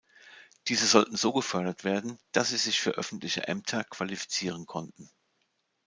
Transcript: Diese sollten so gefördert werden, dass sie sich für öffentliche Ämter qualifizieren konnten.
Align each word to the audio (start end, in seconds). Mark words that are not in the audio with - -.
Diese 0.67 0.87
sollten 0.87 1.15
so 1.15 1.31
gefördert 1.31 1.83
werden, 1.83 2.17
dass 2.31 2.49
sie 2.49 2.57
sich 2.57 2.79
für 2.81 2.93
öffentliche 2.95 3.47
Ämter 3.47 3.83
qualifizieren 3.83 4.65
konnten. 4.65 5.11